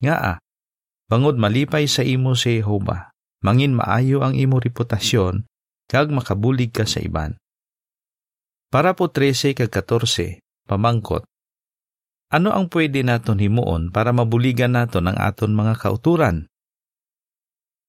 Nga 0.00 0.16
ah, 0.16 0.36
bangod 1.12 1.36
malipay 1.36 1.84
sa 1.84 2.00
imo 2.00 2.32
si 2.32 2.62
Jehova 2.62 3.09
mangin 3.40 3.72
maayo 3.72 4.20
ang 4.20 4.36
imo 4.36 4.60
reputasyon, 4.60 5.48
kag 5.88 6.12
makabulig 6.12 6.70
ka 6.70 6.84
sa 6.84 7.00
iban. 7.00 7.40
Para 8.70 8.94
po 8.94 9.10
13 9.10 9.56
kag 9.56 9.72
14, 9.72 10.38
pamangkot. 10.68 11.26
Ano 12.30 12.54
ang 12.54 12.70
pwede 12.70 13.02
naton 13.02 13.42
himuon 13.42 13.90
para 13.90 14.14
mabuligan 14.14 14.78
naton 14.78 15.10
ang 15.10 15.18
aton 15.18 15.50
mga 15.50 15.74
kauturan? 15.82 16.46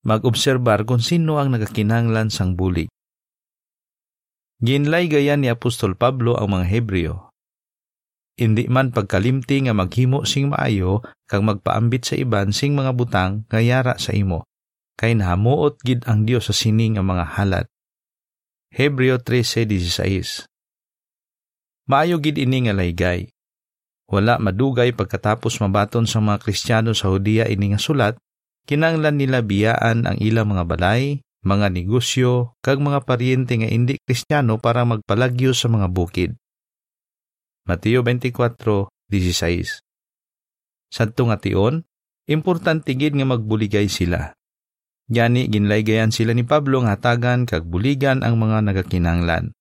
Mag-obserbar 0.01 0.81
kung 0.89 0.97
sino 0.97 1.37
ang 1.37 1.53
nagakinanglan 1.53 2.33
sang 2.33 2.57
bulig. 2.57 2.89
Ginlay 4.57 5.05
gaya 5.05 5.37
ni 5.37 5.45
Apostol 5.45 5.93
Pablo 5.93 6.41
ang 6.41 6.57
mga 6.57 6.65
Hebreo. 6.73 7.29
Hindi 8.33 8.65
man 8.65 8.89
pagkalimti 8.89 9.69
nga 9.69 9.77
maghimo 9.77 10.25
sing 10.25 10.49
maayo 10.49 11.05
kag 11.29 11.45
magpaambit 11.45 12.09
sa 12.09 12.17
iban 12.17 12.49
sing 12.49 12.73
mga 12.73 12.97
butang 12.97 13.45
nga 13.45 13.61
yara 13.61 14.01
sa 14.01 14.17
imo 14.17 14.49
kay 14.99 15.15
nahamuot 15.17 15.79
gid 15.83 16.03
ang 16.09 16.23
Dios 16.25 16.49
sa 16.49 16.55
sining 16.55 16.97
nga 16.97 17.03
mga 17.03 17.37
halat. 17.37 17.67
Hebreo 18.71 19.19
13:16 19.19 20.47
Maayo 21.91 22.23
gid 22.23 22.39
ini 22.39 22.69
nga 22.69 22.73
laygay. 22.77 23.27
Wala 24.07 24.39
madugay 24.39 24.95
pagkatapos 24.95 25.59
mabaton 25.59 26.07
sa 26.07 26.23
mga 26.23 26.39
Kristiyano 26.43 26.91
sa 26.95 27.11
Hudiya 27.11 27.47
ini 27.47 27.75
nga 27.75 27.79
sulat, 27.79 28.15
kinanglan 28.67 29.19
nila 29.19 29.43
biyaan 29.43 30.07
ang 30.07 30.17
ilang 30.19 30.51
mga 30.51 30.67
balay, 30.67 31.23
mga 31.43 31.67
negosyo, 31.73 32.55
kag 32.61 32.79
mga 32.79 33.03
paryente 33.07 33.57
nga 33.57 33.67
hindi 33.67 33.97
Kristiyano 34.03 34.61
para 34.61 34.87
magpalagyo 34.87 35.51
sa 35.55 35.67
mga 35.67 35.87
bukid. 35.91 36.35
Mateo 37.67 38.03
24:16 38.03 39.83
Sadto 40.91 41.21
nga 41.27 41.39
tion, 41.39 41.87
importante 42.27 42.95
gid 42.95 43.15
nga 43.15 43.27
magbuligay 43.27 43.87
sila. 43.87 44.35
Gani 45.11 45.51
ginlaygayan 45.51 46.15
sila 46.15 46.31
ni 46.31 46.47
Pablo 46.47 46.79
nga 46.87 46.95
hatagan 46.95 47.43
kag 47.43 47.67
buligan 47.67 48.23
ang 48.23 48.39
mga 48.39 48.63
nagakinanglan. 48.63 49.51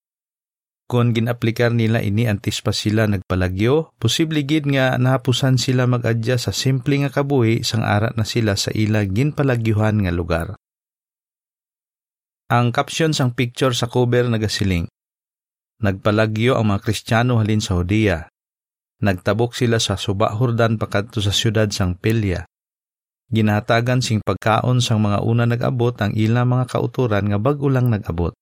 Kung 0.87 1.11
ginaplikar 1.11 1.75
nila 1.75 2.07
ini 2.07 2.31
antes 2.31 2.63
pa 2.63 2.71
sila 2.71 3.11
nagpalagyo, 3.11 3.91
posible 3.99 4.47
gid 4.47 4.71
nga 4.71 4.95
nahapusan 4.95 5.59
sila 5.59 5.91
mag-adya 5.91 6.39
sa 6.39 6.55
simple 6.55 7.03
nga 7.03 7.11
kabuhi 7.11 7.67
sang 7.67 7.83
ara 7.83 8.15
na 8.15 8.23
sila 8.23 8.55
sa 8.55 8.71
ila 8.71 9.03
ginpalagyuhan 9.03 10.07
nga 10.07 10.15
lugar. 10.15 10.55
Ang 12.51 12.71
caption 12.71 13.11
sang 13.11 13.35
picture 13.35 13.75
sa 13.75 13.91
cover 13.91 14.31
nagasiling. 14.31 14.87
Nagpalagyo 15.83 16.59
ang 16.59 16.71
mga 16.75 16.83
Kristiyano 16.87 17.43
halin 17.43 17.63
sa 17.63 17.75
Hudiya. 17.75 18.31
Nagtabok 19.03 19.59
sila 19.59 19.83
sa 19.83 19.99
Suba 19.99 20.31
Hordan 20.31 20.79
pakadto 20.79 21.19
sa 21.19 21.35
siyudad 21.35 21.71
sang 21.75 21.99
Pilya 21.99 22.47
ginahatagan 23.31 24.03
sing 24.03 24.19
pagkaon 24.21 24.83
sang 24.83 25.01
mga 25.01 25.23
una 25.23 25.47
nag-abot 25.47 25.95
ang 26.03 26.13
ilang 26.19 26.51
mga 26.51 26.67
kauturan 26.67 27.31
nga 27.31 27.39
bag-o 27.39 27.71
lang 27.71 27.89
nag-abot. 27.89 28.35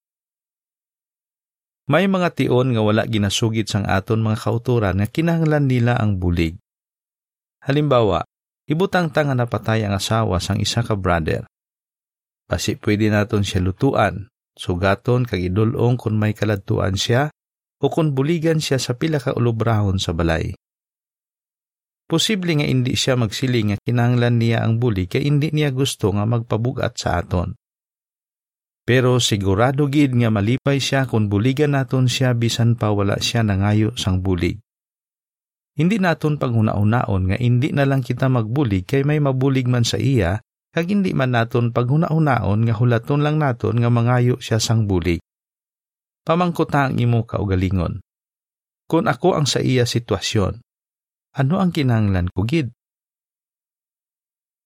May 1.89 2.05
mga 2.05 2.37
tion 2.37 2.77
nga 2.77 2.83
wala 2.85 3.09
ginasugid 3.09 3.69
sang 3.69 3.89
aton 3.89 4.21
mga 4.21 4.45
kauturan 4.45 5.01
nga 5.01 5.09
kinahanglan 5.09 5.69
nila 5.69 5.97
ang 5.97 6.21
bulig. 6.21 6.61
Halimbawa, 7.65 8.25
ibutang 8.69 9.09
ta 9.09 9.25
nga 9.25 9.33
napatay 9.33 9.85
ang 9.85 9.97
asawa 9.97 10.37
sang 10.41 10.61
isa 10.61 10.85
ka 10.85 10.97
brother. 10.97 11.49
Pasi 12.49 12.77
pwede 12.81 13.09
naton 13.13 13.45
siya 13.45 13.61
lutuan, 13.65 14.29
sugaton 14.57 15.29
kag 15.29 15.41
idulong 15.41 16.01
kung 16.01 16.17
may 16.17 16.33
kaladtuan 16.33 16.97
siya 16.97 17.29
o 17.81 17.93
kung 17.93 18.17
buligan 18.17 18.61
siya 18.61 18.81
sa 18.81 18.97
pila 18.97 19.21
ka 19.21 19.37
ulobrahon 19.37 20.01
sa 20.01 20.17
balay. 20.17 20.57
Posible 22.09 22.57
nga 22.57 22.65
hindi 22.65 22.97
siya 22.97 23.21
magsiling 23.21 23.77
nga 23.77 23.79
kinanglan 23.85 24.41
niya 24.41 24.65
ang 24.65 24.81
buli 24.81 25.05
kay 25.05 25.29
hindi 25.29 25.53
niya 25.53 25.69
gusto 25.77 26.09
nga 26.17 26.25
magpabugat 26.25 26.97
sa 26.97 27.21
aton. 27.21 27.53
Pero 28.89 29.21
sigurado 29.21 29.85
gid 29.93 30.17
nga 30.17 30.33
malipay 30.33 30.81
siya 30.81 31.05
kung 31.05 31.29
buligan 31.29 31.77
naton 31.77 32.09
siya 32.09 32.33
bisan 32.33 32.81
pa 32.81 32.89
wala 32.89 33.21
siya 33.21 33.45
nangayo 33.45 33.93
sang 34.01 34.25
bulig. 34.25 34.57
Hindi 35.77 36.01
naton 36.01 36.41
paghuna-unaon 36.41 37.23
nga 37.29 37.37
hindi 37.37 37.77
na 37.77 37.85
lang 37.85 38.01
kita 38.01 38.33
magbulig 38.33 38.89
kay 38.89 39.05
may 39.05 39.21
mabulig 39.21 39.69
man 39.69 39.85
sa 39.85 40.01
iya 40.01 40.41
kag 40.73 40.89
hindi 40.89 41.13
man 41.13 41.37
naton 41.37 41.77
paghuna-unaon 41.77 42.65
nga 42.65 42.75
hulaton 42.81 43.21
lang 43.21 43.37
naton 43.37 43.85
nga 43.85 43.93
mangayo 43.93 44.41
siya 44.41 44.57
sang 44.57 44.89
bulig. 44.89 45.21
Pamangkota 46.25 46.89
ang 46.89 46.97
imo 46.97 47.29
kaugalingon. 47.29 48.01
Kung 48.89 49.05
ako 49.05 49.37
ang 49.37 49.45
sa 49.45 49.61
iya 49.61 49.85
sitwasyon, 49.85 50.65
ano 51.37 51.61
ang 51.61 51.75
kinanglan 51.75 52.33
ko 52.33 52.49
gid? 52.49 52.73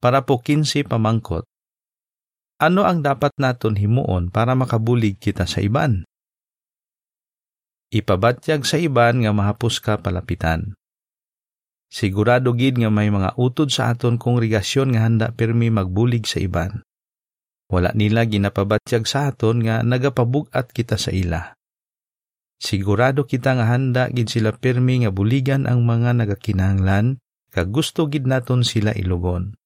Para 0.03 0.27
po 0.27 0.43
15 0.43 0.87
pamangkot. 0.87 1.47
Ano 2.63 2.87
ang 2.87 3.03
dapat 3.03 3.35
naton 3.39 3.75
himuon 3.75 4.31
para 4.31 4.55
makabulig 4.55 5.19
kita 5.19 5.47
sa 5.51 5.59
iban? 5.59 6.07
Ipabatyag 7.93 8.63
sa 8.65 8.79
iban 8.79 9.21
nga 9.21 9.35
mahapos 9.35 9.83
ka 9.83 9.99
palapitan. 9.99 10.75
Sigurado 11.93 12.57
gid 12.57 12.81
nga 12.81 12.89
may 12.89 13.13
mga 13.13 13.37
utod 13.37 13.69
sa 13.69 13.93
aton 13.93 14.17
kongregasyon 14.17 14.97
nga 14.97 15.05
handa 15.05 15.29
permi 15.29 15.69
magbulig 15.69 16.25
sa 16.25 16.41
iban. 16.41 16.81
Wala 17.69 17.93
nila 17.93 18.25
ginapabatyag 18.25 19.05
sa 19.05 19.29
aton 19.29 19.61
nga 19.61 19.85
nagapabugat 19.85 20.73
kita 20.73 20.97
sa 20.97 21.13
ila. 21.13 21.53
Sigurado 22.63 23.27
kita 23.27 23.59
nga 23.59 23.75
handa 23.75 24.07
gid 24.15 24.31
sila 24.31 24.55
permi 24.55 25.03
nga 25.03 25.11
buligan 25.11 25.67
ang 25.67 25.83
mga 25.83 26.15
nagakinahanglan 26.15 27.19
kag 27.51 27.75
gusto 27.75 28.07
gid 28.07 28.23
naton 28.23 28.63
sila 28.63 28.95
ilugon. 28.95 29.59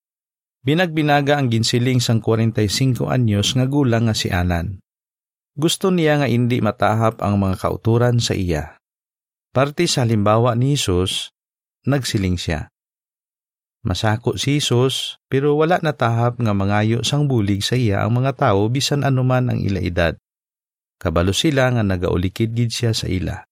Binagbinaga 0.64 1.36
ang 1.36 1.52
ginsiling 1.52 2.00
sang 2.00 2.24
45 2.24 3.04
anyos 3.04 3.52
nga 3.52 3.68
gulang 3.68 4.08
nga 4.08 4.16
si 4.16 4.32
Alan. 4.32 4.80
Gusto 5.52 5.92
niya 5.92 6.24
nga 6.24 6.26
hindi 6.26 6.64
matahap 6.64 7.20
ang 7.20 7.36
mga 7.36 7.60
kauturan 7.60 8.16
sa 8.16 8.32
iya. 8.32 8.80
Parte 9.52 9.84
sa 9.84 10.08
halimbawa 10.08 10.56
ni 10.56 10.72
Jesus, 10.72 11.36
nagsiling 11.84 12.40
siya. 12.40 12.72
Masako 13.84 14.40
si 14.40 14.56
Jesus, 14.58 15.20
pero 15.28 15.52
wala 15.54 15.78
natahap 15.84 16.40
nga 16.40 16.52
mangayo 16.56 17.04
sang 17.04 17.28
bulig 17.28 17.60
sa 17.60 17.76
iya 17.76 18.02
ang 18.02 18.18
mga 18.18 18.40
tao 18.40 18.66
bisan 18.72 19.04
anuman 19.04 19.52
ang 19.52 19.60
ila 19.60 19.78
edad. 19.84 20.16
Kabalo 20.96 21.36
sila 21.36 21.68
nga 21.72 21.84
nagaulikid 21.84 22.56
gid 22.56 22.72
siya 22.72 22.96
sa 22.96 23.08
ila. 23.08 23.44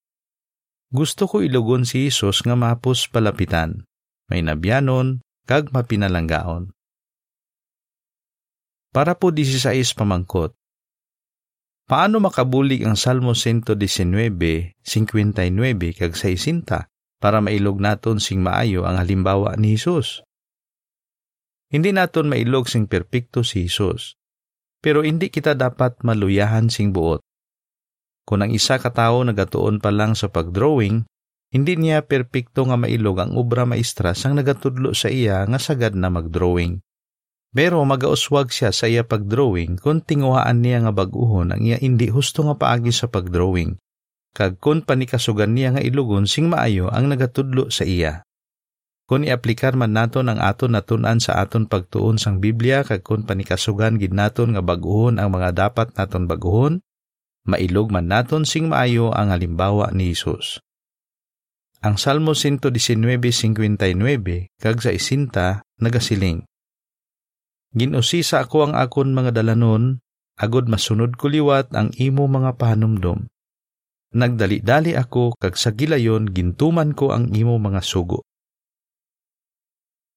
Gusto 0.95 1.27
ko 1.27 1.43
ilugon 1.43 1.83
si 1.83 2.07
Jesus 2.07 2.47
nga 2.47 2.55
mapos 2.55 3.11
palapitan, 3.11 3.83
may 4.31 4.41
nabyanon, 4.41 5.21
kag 5.45 5.75
mapinalanggaon. 5.75 6.73
Para 8.95 9.19
po 9.19 9.35
16 9.35 9.75
pamangkot. 9.99 10.55
Paano 11.85 12.23
makabulig 12.23 12.87
ang 12.87 12.97
Salmo 12.97 13.35
119, 13.35 13.75
59 13.75 15.99
kag 15.99 16.15
60 16.15 16.87
para 17.19 17.39
mailog 17.43 17.83
naton 17.83 18.23
sing 18.23 18.39
maayo 18.39 18.87
ang 18.87 18.97
halimbawa 18.97 19.59
ni 19.59 19.75
Hesus? 19.75 20.23
Hindi 21.75 21.91
naton 21.91 22.31
mailog 22.31 22.71
sing 22.71 22.87
perpekto 22.87 23.43
si 23.43 23.67
Hesus, 23.67 24.15
pero 24.79 25.01
hindi 25.01 25.33
kita 25.33 25.57
dapat 25.57 26.05
maluyahan 26.07 26.69
sing 26.69 26.93
buot. 26.93 27.24
Kung 28.25 28.41
ang 28.41 28.53
isa 28.53 28.81
ka 28.81 28.89
tawo 28.89 29.21
nagatuon 29.25 29.85
pa 29.85 29.93
lang 29.93 30.17
sa 30.17 30.33
pagdrawing, 30.33 31.05
hindi 31.55 31.73
niya 31.79 32.03
perpekto 32.03 32.67
nga 32.67 32.75
mailog 32.75 33.23
ang 33.23 33.33
obra 33.39 33.63
maestra 33.63 34.11
sang 34.11 34.35
nagatudlo 34.35 34.91
sa 34.91 35.07
iya 35.07 35.47
nga 35.47 35.61
sagad 35.63 35.95
na 35.95 36.11
magdrawing. 36.11 36.83
Pero 37.55 37.79
magauswag 37.87 38.51
siya 38.51 38.75
sa 38.75 38.91
iya 38.91 39.07
pagdrawing 39.07 39.79
kung 39.79 40.03
tinguhaan 40.03 40.59
niya 40.59 40.83
nga 40.83 40.93
baguhon 40.93 41.55
ang 41.55 41.63
iya 41.63 41.79
hindi 41.79 42.11
husto 42.11 42.43
nga 42.43 42.59
paagi 42.59 42.91
sa 42.91 43.07
pagdrawing. 43.07 43.79
Kag 44.35 44.59
kung 44.59 44.83
panikasugan 44.83 45.55
niya 45.55 45.79
nga 45.79 45.83
ilugon 45.85 46.27
sing 46.27 46.51
maayo 46.51 46.91
ang 46.91 47.07
nagatudlo 47.07 47.71
sa 47.71 47.87
iya. 47.87 48.27
Kung 49.07 49.23
iaplikar 49.23 49.79
man 49.79 49.95
naton 49.95 50.27
ang 50.27 50.43
aton 50.43 50.75
natunan 50.75 51.23
sa 51.23 51.39
aton 51.39 51.71
pagtuon 51.71 52.19
sang 52.19 52.43
Biblia 52.43 52.83
kag 52.83 53.07
kung 53.07 53.23
panikasugan 53.23 53.95
gid 54.03 54.11
naton 54.11 54.59
nga 54.59 54.65
baguhon 54.65 55.23
ang 55.23 55.31
mga 55.31 55.55
dapat 55.55 55.95
naton 55.95 56.27
baguhon, 56.27 56.83
mailog 57.45 57.93
man 57.93 58.09
naton 58.09 58.49
sing 58.49 58.73
maayo 58.73 59.13
ang 59.13 59.29
halimbawa 59.33 59.93
ni 59.93 60.13
Hesus. 60.13 60.61
Ang 61.85 62.01
Salmo 62.01 62.33
119:59 62.33 64.49
kag 64.57 64.81
sa 64.81 64.89
isinta 64.89 65.61
nagasiling 65.77 66.49
Ginusisa 67.75 68.41
ako 68.41 68.71
ang 68.71 68.75
akon 68.79 69.13
mga 69.13 69.35
dalanon, 69.35 69.99
agod 70.39 70.71
masunod 70.71 71.19
ko 71.19 71.27
liwat 71.27 71.75
ang 71.75 71.91
imo 71.99 72.31
mga 72.31 72.55
pahanumdom. 72.55 73.27
Nagdali-dali 74.15 74.95
ako 74.95 75.35
kag 75.37 75.59
sa 75.59 75.75
gilayon 75.75 76.31
gintuman 76.31 76.95
ko 76.95 77.11
ang 77.11 77.35
imo 77.35 77.59
mga 77.59 77.83
sugo. 77.83 78.23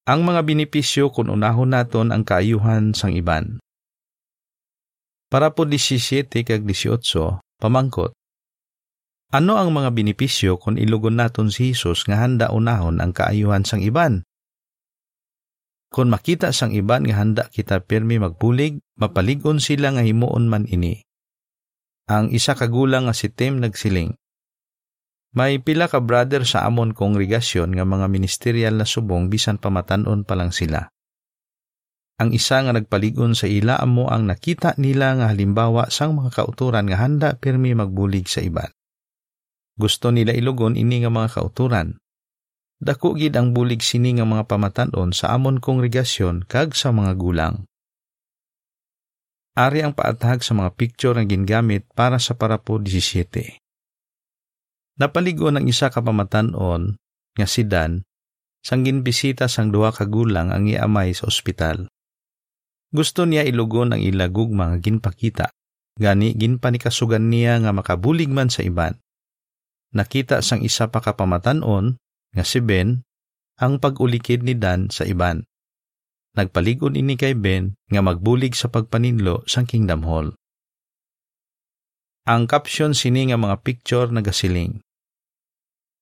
Ang 0.05 0.23
mga 0.23 0.45
binipisyo 0.45 1.09
kung 1.09 1.33
unahon 1.33 1.73
naton 1.73 2.13
ang 2.13 2.23
kaayuhan 2.23 2.93
sang 2.93 3.17
iban. 3.17 3.57
Para 5.27 5.51
po 5.51 5.67
17 5.67 6.31
kag 6.47 6.63
18, 6.63 7.43
pamangkot. 7.59 8.15
Ano 9.27 9.59
ang 9.59 9.75
mga 9.75 9.91
binipisyo 9.91 10.55
kung 10.55 10.79
ilugon 10.79 11.19
naton 11.19 11.51
si 11.51 11.75
Jesus 11.75 12.07
nga 12.07 12.23
handa 12.23 12.47
unahon 12.47 13.03
ang 13.03 13.11
kaayuhan 13.11 13.67
sang 13.67 13.83
iban? 13.83 14.23
Kung 15.91 16.07
makita 16.07 16.55
sang 16.55 16.71
iban 16.71 17.03
nga 17.03 17.19
handa 17.19 17.43
kita 17.51 17.83
pirmi 17.83 18.23
magpulig, 18.23 18.79
mapaligon 18.95 19.59
sila 19.59 19.91
nga 19.91 20.03
himuon 20.07 20.47
man 20.47 20.63
ini. 20.63 21.03
Ang 22.07 22.31
isa 22.31 22.55
kagulang 22.55 23.11
nga 23.11 23.15
si 23.15 23.27
Tim 23.27 23.59
nagsiling. 23.59 24.15
May 25.35 25.59
pila 25.59 25.91
ka 25.91 25.99
brother 25.99 26.47
sa 26.47 26.63
amon 26.63 26.95
kongregasyon 26.95 27.75
nga 27.75 27.83
mga 27.83 28.07
ministerial 28.07 28.79
na 28.79 28.87
subong 28.87 29.27
bisan 29.27 29.59
pamatanon 29.59 30.23
pa 30.23 30.39
lang 30.39 30.55
sila. 30.55 30.87
Ang 32.17 32.33
isa 32.33 32.65
nga 32.65 32.73
nagpaligon 32.73 33.37
sa 33.37 33.45
ila 33.45 33.77
amo 33.77 34.09
ang 34.09 34.25
nakita 34.25 34.73
nila 34.81 35.13
nga 35.17 35.29
halimbawa 35.29 35.93
sang 35.93 36.17
mga 36.17 36.33
kauturan 36.33 36.89
nga 36.89 36.97
handa 36.97 37.37
pirmi 37.37 37.77
magbulig 37.77 38.25
sa 38.25 38.41
iban. 38.41 38.73
Gusto 39.77 40.09
nila 40.09 40.33
ilugon 40.33 40.73
ini 40.73 41.05
nga 41.05 41.13
mga 41.13 41.37
kauturan 41.37 42.01
Dako 42.77 43.17
gid 43.17 43.33
ang 43.33 43.57
bulig 43.57 43.81
sini 43.81 44.13
nga 44.13 44.25
mga 44.25 44.45
pamatanon 44.45 45.09
sa 45.09 45.33
amon 45.33 45.57
kongregasyon 45.57 46.45
kag 46.45 46.77
sa 46.77 46.93
mga 46.93 47.17
gulang. 47.17 47.65
Ari 49.57 49.81
ang 49.81 49.97
paatag 49.97 50.45
sa 50.45 50.53
mga 50.53 50.77
picture 50.77 51.17
nga 51.17 51.25
gingamit 51.25 51.89
para 51.97 52.21
sa 52.21 52.37
parapo 52.37 52.77
17. 52.77 53.57
Napaligo 55.01 55.49
ng 55.49 55.65
isa 55.65 55.89
ka 55.89 56.05
pamatanon 56.05 56.93
nga 57.33 57.47
si 57.49 57.65
Dan 57.65 58.05
sang 58.61 58.85
ginbisita 58.85 59.49
sang 59.49 59.73
duha 59.73 59.89
ka 59.89 60.05
gulang 60.05 60.53
ang 60.53 60.69
iamay 60.69 61.17
sa 61.17 61.25
ospital. 61.25 61.89
Gusto 62.93 63.27
niya 63.27 63.43
ilugon 63.43 63.91
ang 63.91 64.01
ilagug 64.01 64.51
mga 64.51 64.79
ginpakita. 64.79 65.51
Gani 65.97 66.37
ginpanikasugan 66.37 67.27
niya 67.27 67.59
nga 67.59 67.73
makabulig 67.73 68.29
man 68.29 68.53
sa 68.53 68.61
iban. 68.61 69.01
Nakita 69.97 70.45
sang 70.45 70.61
isa 70.61 70.87
pa 70.93 71.01
ka 71.01 71.17
pamatanon 71.17 71.97
nga 72.35 72.43
si 72.45 72.61
Ben 72.61 73.01
ang 73.57 73.81
pag-ulikid 73.81 74.45
ni 74.45 74.53
Dan 74.53 74.93
sa 74.93 75.09
iban. 75.09 75.41
Nagpaligon 76.37 76.93
ini 76.93 77.17
kay 77.17 77.33
Ben 77.33 77.73
nga 77.89 78.05
magbulig 78.05 78.53
sa 78.53 78.69
pagpaninlo 78.69 79.41
sang 79.49 79.65
Kingdom 79.65 80.05
Hall. 80.05 80.37
Ang 82.29 82.45
caption 82.45 82.93
sini 82.93 83.33
nga 83.33 83.39
mga 83.41 83.65
picture 83.65 84.11
nagasiling. 84.13 84.85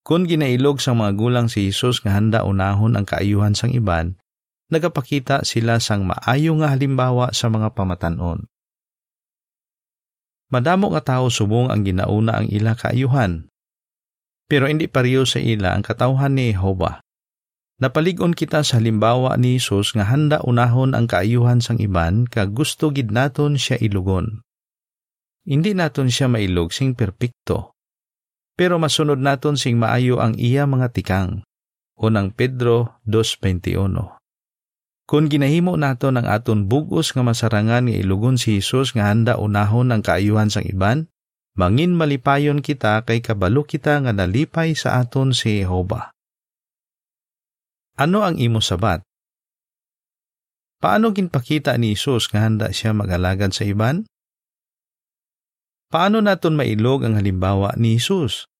Kung 0.03 0.27
ginailog 0.27 0.83
sang 0.83 0.99
mga 0.99 1.15
gulang 1.15 1.47
si 1.47 1.71
Jesus 1.71 2.03
nga 2.03 2.19
handa 2.19 2.43
unahon 2.43 2.99
ang 2.99 3.07
kaayuhan 3.07 3.55
sang 3.55 3.71
iban, 3.71 4.19
nagapakita 4.69 5.45
sila 5.45 5.77
sang 5.77 6.05
maayo 6.05 6.57
nga 6.61 6.73
halimbawa 6.73 7.33
sa 7.35 7.51
mga 7.51 7.73
pamatanon. 7.73 8.45
Madamo 10.49 10.93
nga 10.93 11.01
tao 11.01 11.27
subong 11.33 11.73
ang 11.73 11.81
ginauna 11.81 12.39
ang 12.39 12.47
ila 12.49 12.77
kaayuhan, 12.77 13.49
pero 14.45 14.69
hindi 14.69 14.85
pareho 14.85 15.25
sa 15.25 15.41
ila 15.41 15.73
ang 15.73 15.81
katawhan 15.81 16.37
ni 16.37 16.53
Jehovah. 16.53 17.01
Napaligon 17.75 18.31
kita 18.31 18.63
sa 18.63 18.79
halimbawa 18.79 19.35
ni 19.35 19.59
Jesus 19.59 19.91
nga 19.91 20.07
handa 20.07 20.39
unahon 20.47 20.95
ang 20.95 21.11
kaayuhan 21.11 21.59
sang 21.59 21.75
iban 21.83 22.23
kag 22.23 22.55
gusto 22.55 22.87
gid 22.87 23.11
naton 23.11 23.59
siya 23.59 23.75
ilugon. 23.83 24.45
Hindi 25.43 25.75
naton 25.75 26.07
siya 26.07 26.31
mailog 26.31 26.71
sing 26.71 26.95
perpekto. 26.95 27.75
Pero 28.55 28.79
masunod 28.79 29.19
naton 29.19 29.59
sing 29.59 29.75
maayo 29.75 30.23
ang 30.23 30.39
iya 30.39 30.63
mga 30.63 30.95
tikang. 30.95 31.43
Unang 31.99 32.31
Pedro 32.31 33.03
2.21 33.03 34.14
Kung 35.05 35.29
ginahimo 35.29 35.77
naton 35.77 36.17
ang 36.17 36.25
aton 36.25 36.65
bugos 36.65 37.13
nga 37.13 37.21
masarangan 37.21 37.85
nga 37.85 37.93
ilugon 37.93 38.41
si 38.41 38.57
Jesus 38.57 38.97
nga 38.97 39.13
handa 39.13 39.37
unahon 39.37 39.93
ang 39.93 40.01
kaayuhan 40.01 40.49
sang 40.49 40.65
iban, 40.65 41.09
Mangin 41.55 41.95
malipayon 41.95 42.59
kita 42.59 42.99
kay 43.07 43.23
kabalo 43.23 43.63
kita 43.63 44.03
nga 44.03 44.11
nalipay 44.11 44.75
sa 44.75 44.99
aton 44.99 45.31
si 45.31 45.63
Jehova. 45.63 46.11
Ano 47.95 48.27
ang 48.27 48.35
imo 48.35 48.59
sabat? 48.59 48.99
Paano 50.83 51.15
ginpakita 51.15 51.79
ni 51.79 51.95
Isus 51.95 52.27
nga 52.27 52.43
handa 52.43 52.75
siya 52.75 52.91
mag-alagad 52.91 53.55
sa 53.55 53.63
iban? 53.63 54.03
Paano 55.87 56.19
naton 56.19 56.59
mailog 56.59 57.07
ang 57.07 57.15
halimbawa 57.15 57.71
ni 57.79 58.03
Isus? 58.03 58.51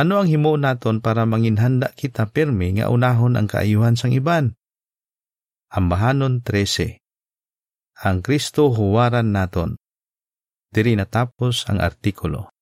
Ano 0.00 0.24
ang 0.24 0.32
himo 0.32 0.56
naton 0.56 1.04
para 1.04 1.28
manginhanda 1.28 1.92
kita 1.92 2.24
pirmi 2.32 2.80
nga 2.80 2.88
unahon 2.88 3.36
ang 3.36 3.52
kaayuhan 3.52 4.00
sang 4.00 4.16
iban? 4.16 4.56
Ambahanon 5.74 6.38
13 6.46 7.02
Ang 8.06 8.22
Kristo 8.22 8.70
huwaran 8.70 9.34
naton. 9.34 9.74
Diri 10.70 10.94
natapos 10.94 11.66
ang 11.66 11.82
artikulo. 11.82 12.53